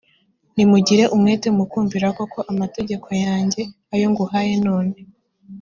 nimugira 0.55 1.03
umwete 1.15 1.47
mu 1.57 1.63
kumvira 1.71 2.07
koko 2.17 2.39
amategeko 2.51 3.07
yanjye, 3.25 3.61
ayo 3.93 4.05
nguhaye 4.11 4.53
none 4.65 4.97